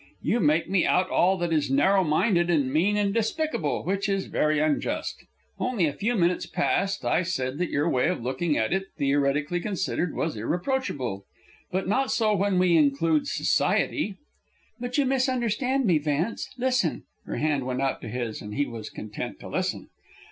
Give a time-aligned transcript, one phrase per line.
[0.23, 4.25] You make me out all that is narrow minded and mean and despicable, which is
[4.25, 5.25] very unjust.
[5.59, 9.59] Only a few minutes past I said that your way of looking at it, theoretically
[9.59, 11.23] considered, was irreproachable.
[11.71, 14.15] But not so when we include society."
[14.79, 16.49] "But you misunderstand me, Vance.
[16.57, 19.89] Listen." Her hand went out to his, and he was content to listen.